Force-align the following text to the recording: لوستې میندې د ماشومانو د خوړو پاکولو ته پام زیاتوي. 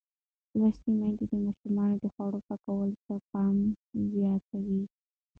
لوستې 0.57 0.89
میندې 0.99 1.25
د 1.31 1.33
ماشومانو 1.45 1.95
د 2.03 2.05
خوړو 2.13 2.39
پاکولو 2.47 2.95
ته 3.05 3.13
پام 3.29 3.57
زیاتوي. 4.13 4.81